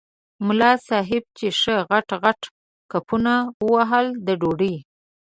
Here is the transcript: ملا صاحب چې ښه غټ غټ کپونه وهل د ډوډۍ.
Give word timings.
ملا 0.45 0.71
صاحب 0.87 1.23
چې 1.37 1.47
ښه 1.59 1.75
غټ 1.89 2.07
غټ 2.23 2.41
کپونه 2.91 3.33
وهل 3.71 4.05
د 4.25 4.27
ډوډۍ. 4.41 4.75